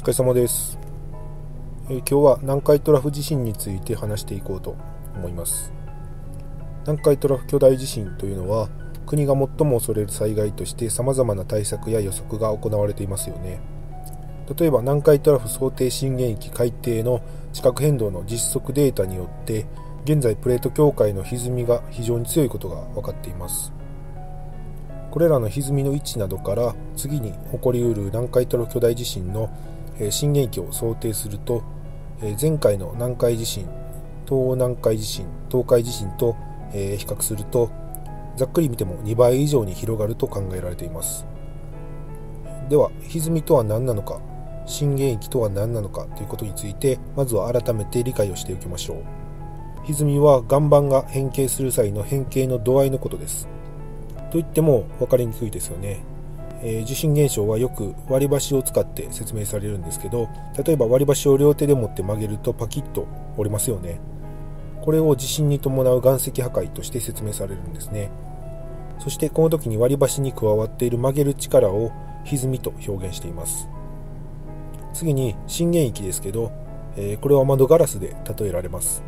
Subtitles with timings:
[0.00, 0.78] 疲れ様です、
[1.90, 4.74] えー、今日は南海トラフ地震について話していこうと
[5.14, 5.74] 思います。
[6.86, 8.70] 南海トラフ巨大地震というのは
[9.04, 13.60] 国が最も恐れる災害として様々な対策や予測が行われていますよね。
[14.58, 17.20] 例えば南海トラフ想定震源域海底の
[17.52, 19.66] 地殻変動の実測データによって
[20.04, 23.70] 現在プレート境界の歪みが非常に強いことが分かっています。
[25.10, 29.50] これらの歪みの位置などから次に起こりうる南海トラフ巨大地震の
[30.08, 31.62] 震源域を想定すると
[32.40, 33.68] 前回の南海地震
[34.24, 36.36] 東南海地震東海地震と
[36.72, 37.70] 比較すると
[38.36, 41.26] ざっくり見ても2倍以上に広がると考えられています。
[42.68, 44.20] では歪みとは何なのか
[44.64, 49.02] 震源域とは何なのかということについてまずは改めて理解をしておきましょう。
[49.86, 53.48] 歪みは岩盤が変形する際の変形の度合いのことです。
[54.30, 56.04] と言っても分かりにくいですよね。
[56.62, 60.28] えー、地震現象はよく割り箸を使って説明されるんですけど
[60.64, 64.00] 例えば割り箸を両手で持って曲げるとパキッと折れますよね。
[64.82, 68.10] これを地震に伴う岩石破壊として説明されるんですね。
[68.98, 71.92] そしてこの時に割り箸に加わっている曲げる力を
[72.24, 73.68] 歪みと表現しています。
[74.92, 76.50] 次に震源域ですけど、
[76.96, 79.02] えー、これは窓ガラスで例えられます。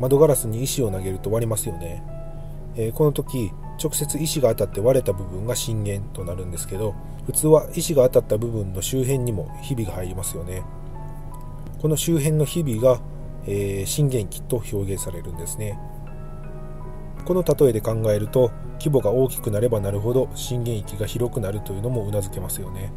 [0.00, 2.02] 窓ガラスに石を投げると割りますよね、
[2.76, 3.50] えー、この時
[3.82, 6.94] 直接石が当たって割れた部分が震源となるんですけど
[7.26, 10.62] 普通は石が当たった部分の周辺にもひびが入りますよね。
[11.80, 13.00] この周辺のひびが、
[13.46, 15.78] えー、震源域と表現されるんですね。
[17.24, 22.92] この例えで考えると規模が大きくなればなるほど震源域が広くなるというのも頷けますよね。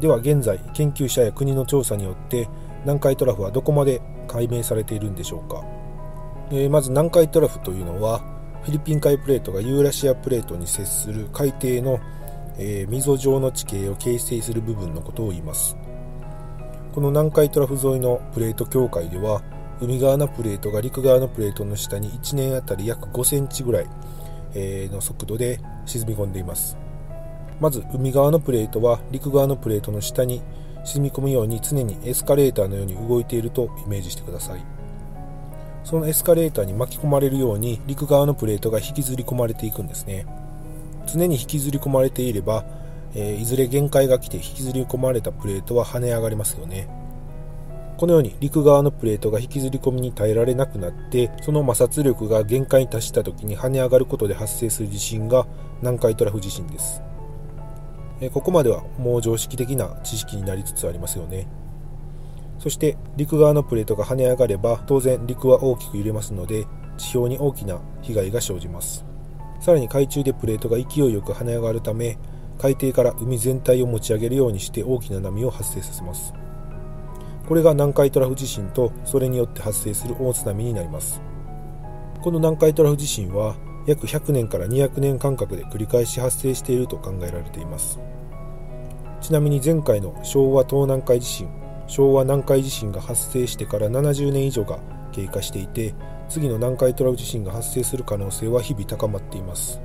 [0.00, 2.48] では現在研究者や国の調査によって
[2.82, 5.62] 南海トラフはどこまで解明されているんでしょうか、
[6.50, 8.22] えー、まず南海トラフというのは
[8.62, 11.98] フィリピン海プレートがユーラシアプレートに接する海底の、
[12.58, 15.76] えー、溝状の地形を形成する部分のことを言います。
[16.94, 19.42] この南海トラフ沿いのプレート境界では
[19.80, 23.86] 海側のプレートが陸側のプレートの下に1年あたり約5センチぐらい、
[24.54, 26.76] え、の速度で沈み込んでいます。
[27.60, 30.42] まず海側のプレートは陸側のプレートの下に
[30.84, 34.79] 沈み込むように常にエスカレーターのように動いているとイメージしてください。
[35.84, 40.26] そのエスカレーターに巻き込まれるように陸側のプレートが引きずり込まれていくんですね。
[41.06, 42.64] 常に引きずり込まれていれば、
[43.14, 46.88] えー、いずれ限界が来て引きずり込まれたプレートは跳ね上がりますよね。
[47.96, 55.46] このように陸側のプレートが引きずり込みに耐えられなくなってその摩擦力が限界に達した時に跳ね上がることで発生する地震が
[55.82, 57.02] 南海トラフ地震です。
[58.32, 61.46] ここまではもう常識的な知識になりつつありますよね。
[62.60, 66.66] そして陸側のプレートが跳ね上がれば当然陸は大きく揺れますので
[66.98, 69.06] 地表に大きな被害が生じます。
[69.60, 72.18] さらに海中でプレートが勢いよく跳ね上がるため
[72.58, 76.34] 海底から海全体を持ち上げるようにして大きな波を発生させます。
[77.48, 81.22] これが南海トラフ地震とそれによって発生する大津波になります。
[82.20, 83.56] この南海トラフ地震は
[83.86, 87.98] 約100年から200年間隔で繰り返し発生していると考えられています。
[89.22, 91.59] ちなみに前回の昭和東南海地震
[91.90, 94.78] 昭和南海地震が発生してから70年以上が
[95.10, 95.92] 経過していて
[96.28, 99.80] 次の南海トラフ地震が発生する可能性は日々高まっています。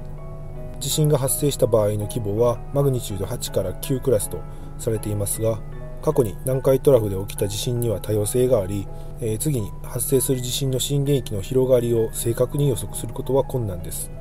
[0.79, 4.39] 地震が発生した場合の規模はマグニチュード8から9クラスと
[4.77, 5.59] されていますが
[6.03, 8.87] 過去に南海トラフで起きた地震には多様性があり、
[9.19, 14.11] えー、次に発生する地震の震源域の広がりを正確に予測することは困難です。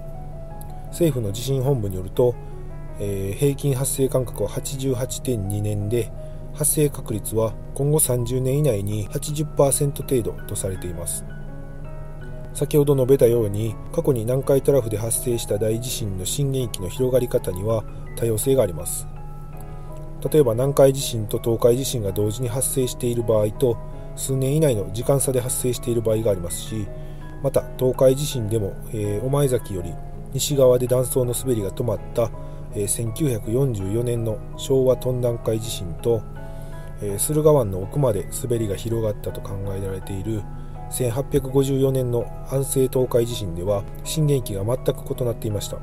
[0.86, 2.34] 政府の地震本部によると、
[2.98, 6.10] えー、平均発生間隔は88.2年で
[6.54, 11.25] 発生確率は今後30年以内に80%程度とされています。
[12.54, 17.82] 先ほど述べたように過去に南海トラフで発生した大地震の震源域の広がり方には
[18.16, 19.09] 多様性があります。
[20.32, 23.76] 例えば南海地震と東海地震が同時に発生している場合と
[24.16, 26.87] 数年以内の時間差で発生している場合がありますし
[27.43, 29.93] また東海地震でも、えー、御前崎より
[30.32, 32.31] 西側で断層の滑りが止まった、
[32.75, 36.22] えー、1944年の昭和トン南海地震と
[37.04, 40.42] え駿河湾の奥まで滑りが広がったと考えられている
[40.90, 45.78] 1854年の安政東海地震では震源域が全く異なっていました。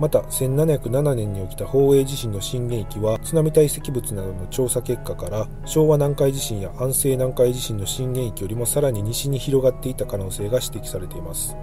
[0.00, 11.56] また1707年に起きた宝永地震の震源域は津波堆積物などの調査結果から昭和南海地震や安政南海地震の震源域よりもさらに西に広がっていた可能性が指摘されています。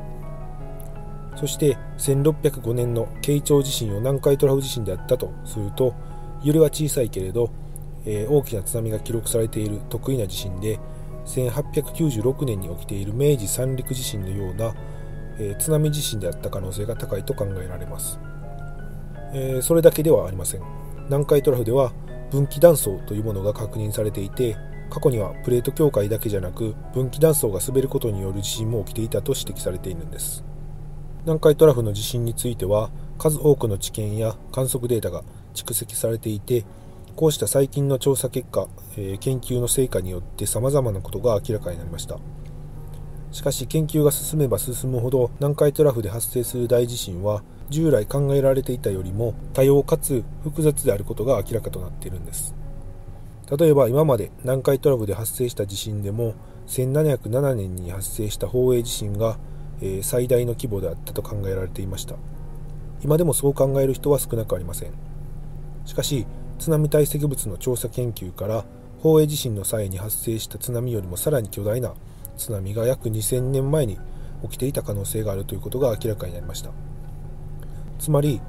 [1.35, 5.93] そして1605年の慶長地震を南海トラフ地震であったとすると
[6.43, 7.49] 揺れは小さいけれど
[8.09, 10.79] えー、大きな津波が記録されている得意な地震で
[11.25, 14.73] 1896年に起きている明治三陸地震のような、
[15.37, 18.19] えー、津波地震であった可能性が高いと考えられます、
[19.33, 20.61] えー、それだけではありません。
[21.05, 21.91] 南海トラフでは
[22.31, 24.55] 分岐断層というものが確認されていて
[24.89, 30.43] 過去にはプレート境界だけじゃなく分岐断層が滑ることによる地震も起きていたと指摘されているんです。
[31.25, 35.23] 南海トラフの地震については数多くの知見や観測データが
[35.53, 36.65] 蓄積されていて
[37.15, 38.67] こうした最近の調査結果、
[38.97, 42.17] え、研究の成果によって様々なことが明らかになりました。
[43.31, 52.55] しかし研究が進めば進むほど南海トラフで発生する大地震は従来考えられていたよりも多様かつ複雑であることが明らかとなっているんです。
[53.55, 56.35] 例えば今まで南海トラフで発生した地震でも
[56.67, 59.37] 1707年に発生した宝永地震が、
[59.81, 62.15] え最大の規模であったと考えられていました。
[63.03, 64.91] 今でもそう考える人は少なくありません。
[65.85, 66.27] しかし
[66.59, 68.65] 津波堆積物の調査研究から
[68.97, 71.93] 宝永地震の際に発生した津波よりもさらに巨大な
[72.37, 73.97] 津波が約2000年前に
[74.43, 76.71] 起きていた可能性があるということが明らかになりました。
[77.97, 78.41] つまり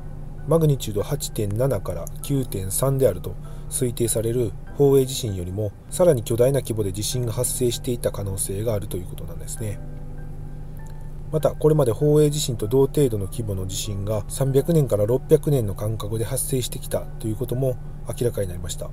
[0.49, 3.37] マグニチュード8.7から9.3であると
[3.69, 9.79] 推定される宝永地震よりもさらに巨大な規模で地震が発生していた可能性があるということなんですね。
[11.33, 17.77] またこれまで宝永地震と同程度の規模の地震が300年から600年の間隔で発生してきたということも
[18.09, 18.91] 明らかになりました。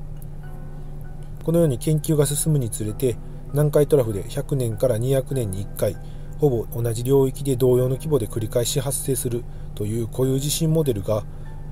[1.43, 3.17] このように研究が進むにつれて
[3.53, 5.95] 南海トラフで100年から200年に1回
[6.39, 9.43] ほぼ同じ領域で同様の規模で繰り返し発生する
[9.73, 11.23] という固有地震モデルが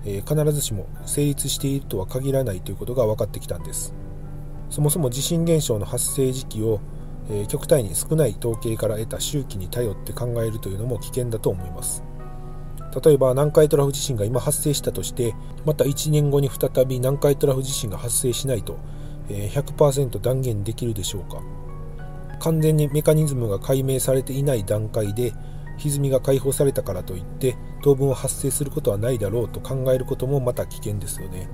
[0.06, 3.94] え、必ずしも成立しているとは限らないということが分かってきたんです。
[4.70, 6.80] そもそも地震現象の発生時期を、
[7.30, 12.04] えー、極端に少ない統計から得た周期に頼って考えるというのも危険だと思います。
[13.04, 15.36] 例えば南海トラフ地震が今発生したとして
[15.66, 18.78] また1年後に再び南海トラフ地震が発生しないと、
[19.30, 21.42] えー、100%断言できるでしょうか。
[22.40, 25.34] 完全にメカニズムが解明されていない段階で
[25.78, 31.50] 歪みが解放されたからといって当分は発生することはないだろうと考えることもまた危険ですよね。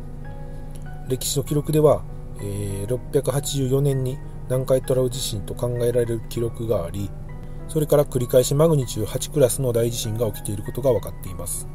[1.07, 2.03] 歴史の記録では、
[2.39, 7.09] えー、684年に南海トラフ地震と考えられる記録があり
[7.71, 11.69] それから繰り返しマグニチュード8クラスの大地震が起きていることが分かっています。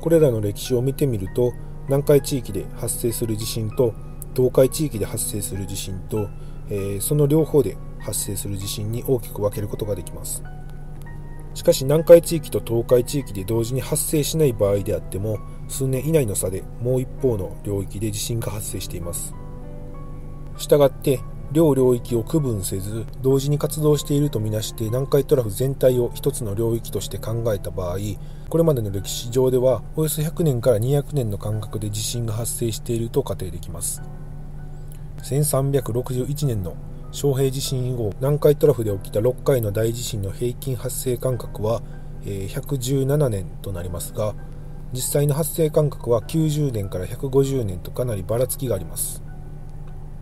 [0.00, 1.52] これらの歴史を見てみると
[1.88, 3.92] 南海地域で発生する地震と
[4.36, 6.28] 東海地域で発生する地震と、
[6.68, 10.44] えー、その両方で発生する地震に大きく分けることができます。
[11.54, 19.34] しかし南海地域と東海地域で同時に発生しない場合であっても数年以内の差でもう一方の領域で地震が発生しています。
[20.56, 21.18] したがって
[21.52, 27.98] 両領域を区分せず同時に活動しているとみなして南海トラフ全体を一つの領域として考えた場合
[28.48, 34.02] これまでの歴史上ではおよそ100年から200年の間隔で地震が発生していると仮定できます。
[35.22, 36.76] 1361年の
[37.10, 41.82] 昌平地震以後南海トラフで起きた6回の大地震の平均発生間隔は
[42.24, 44.34] 117年となりますが
[44.92, 49.25] 実際の発生間隔は90年から150年とかなりばらつきがあります。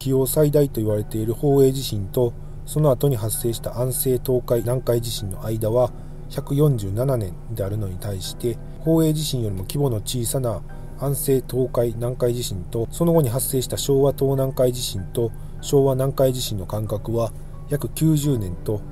[0.05, 2.35] 気温最大と言われている宝永地震と
[2.67, 5.93] その後に発生した安政東海南海地震の間は
[6.29, 10.61] 147年であるのに対して宝永地震よりも規模の小さな
[10.99, 17.33] 安政東海南海地震とその後に発生した昭和東南海地震と昭和南海地震の間隔は
[17.71, 18.83] 約90年と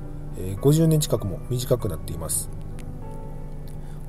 [0.61, 2.49] 50年近くも短くなっています。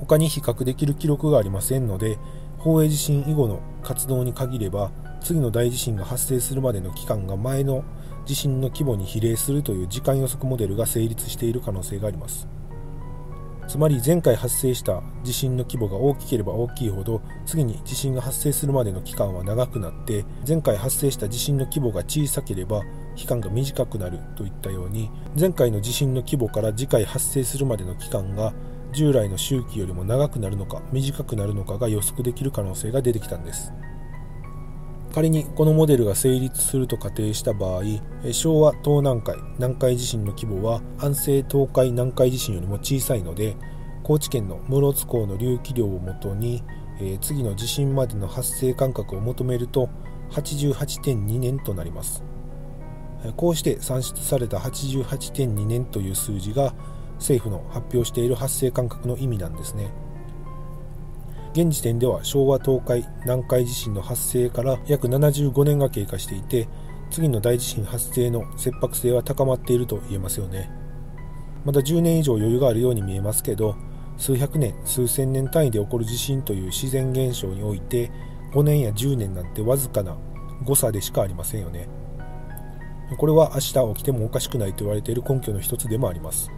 [0.01, 2.17] 他に比較できる記録がありませんので
[2.57, 4.91] 宝永地震以後の活動に限れば
[5.25, 7.83] 次の大地震が発生するまでの期間が前の
[8.27, 12.47] 地震の規模に比例するという時間予測モデルが成立している可能性があります。
[13.67, 22.83] つまり前回発生した地震の規模が大きければ大きいほど次に地震が発生するまでの期間は長くなって前回発生した地震の規模が小さければ
[23.17, 28.53] 期間が短くなるといったように前回の地震の規模から次回発生するまでの期間が
[28.93, 33.73] 従来の周期よりも長くなるのか短くなるのかが予測できる可能性が出てきたんです。
[35.15, 37.83] 仮にこのモデルが成立すると仮定した場合
[38.33, 43.57] 昭和東南海南海地震の規模は安政東海南海地震よりも小さいので
[44.03, 46.63] 高知県の室津港の隆起量をもとに、
[47.01, 49.89] え次の地震までの発生間隔を求めると
[50.33, 52.23] 88.2年となります。
[53.37, 56.75] こうして算出された88.2年という数字が
[57.15, 59.91] 政府の発表している発生間隔の意味なんですね。
[61.55, 66.67] 現時点では昭和東海南海地震の発生から約75年が経過していて
[67.13, 70.69] 次の大地震発生の切迫性は高まっていると言えますよね。
[71.65, 73.77] まだ10年以上余裕があるように見えますけど
[74.17, 78.11] 数百年数千年単位で起こる地震という自然現象において
[78.53, 80.17] 5年や10年なんてわずかな
[80.65, 81.89] 誤差でしかありませんよね。
[83.17, 86.51] これは明日起きてもおかしくないと言われている根拠の一つでもあります。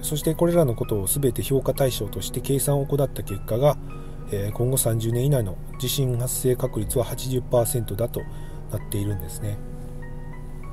[0.00, 3.76] そしてこれらのことを全て評価対象として計算を行った結果が
[4.32, 8.20] え今後30年以内の地震発生確率は80%だと
[8.70, 9.58] なっているんですね。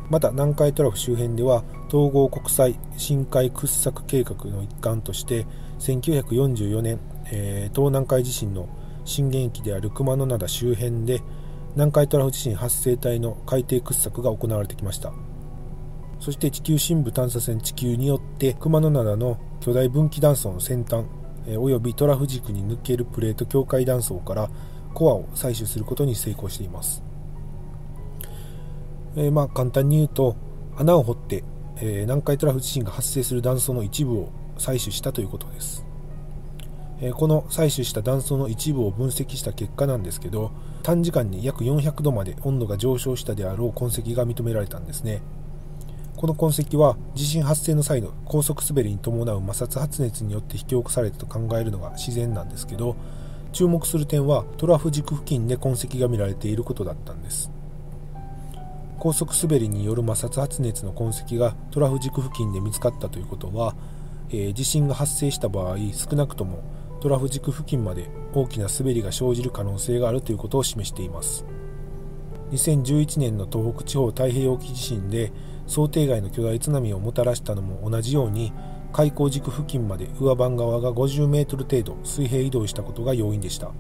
[0.10, 5.46] また南海トラフ周辺では統合国際深海掘削計画の一環として
[5.80, 7.00] 1944年、
[7.32, 8.68] え、東南海地震の
[9.06, 11.22] 震源域である熊野灘周辺で
[11.76, 15.14] 南海トラフ地震発生帯の海底掘削が行われてきました。
[16.20, 21.06] そして地球深部探査船地球によって熊野灘の巨大分岐断層の先端
[21.58, 24.50] およびトラフ軸に抜けるプレート境界断層から
[24.94, 27.04] コアを採取することに成功しています、
[29.16, 30.36] え、まあ簡単に言うと
[30.78, 31.44] 穴を掘って、
[31.82, 35.86] え、南海トラフ地震が発生する断層の一部を採取したということです、
[37.02, 40.52] え、この採取した断層の一部を分析した結果なんですけど
[40.84, 45.22] 短時間に約400度まで温度が上昇したであろう痕跡が認められたんですね。
[46.24, 52.96] この痕跡は地震発生の際の高速滑りに伴う摩擦発熱によって引き起こされたと考えるのが自然なんですけど
[53.52, 57.52] 注目する点はトラフ軸付近で痕跡が見られていることだったんです。
[59.00, 63.76] 高速滑りによる摩擦発熱の痕跡がトラフ軸付近で見つかったということは、
[64.30, 66.64] えー、地震が発生した場合少なくとも
[67.02, 71.46] トラフ軸付近まで大きな滑りが生じる可能性があるということを示しています。
[72.54, 75.32] 2011年の東北地方太平洋沖地震で
[75.66, 78.54] 想定外の巨大津波をもたらしたのも同じように
[78.92, 83.72] 開口軸付近まで上番側が50メートル程度水平移動したことが要因でした。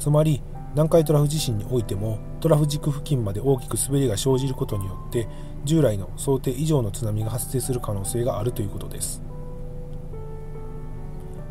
[0.00, 0.42] つまり
[0.72, 5.28] 南海トラフ地震においてもトラフ軸付近まで大きく滑りが生じることによって
[5.64, 9.22] 従来の想定以上の津波が発生する可能性があるということです。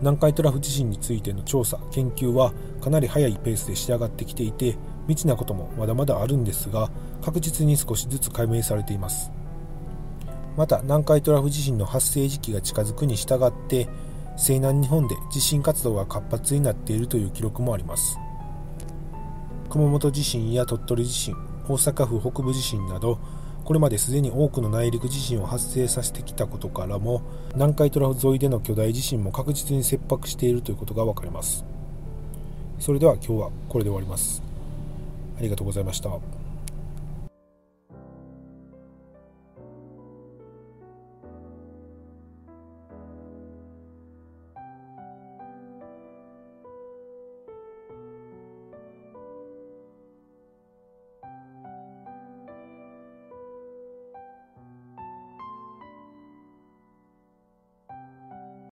[0.01, 4.77] 南海トラフ地震についての調査研究はかなり速いペースで仕上がってきていて
[5.07, 6.89] 未知なこともまだまだあるんですが
[7.21, 9.31] 確実に少しずつ解明されています。
[10.57, 13.89] また南海トラフ地震の発生時期が近づくに従って
[14.37, 18.17] 西南日本で地震活動が活発になっているという記録もあります。
[19.69, 21.35] 熊本地震や鳥取地震
[21.67, 23.19] 大阪府北部地震など
[23.65, 27.23] これまですでに多くの内陸地震を発生させてきたことからも
[27.55, 31.65] 南海トラフ沿いでの巨大地震も確実に切迫しているということが分かります。
[32.79, 34.44] それでは今日はこれで終わります。
[35.37, 36.09] ありがとうございました。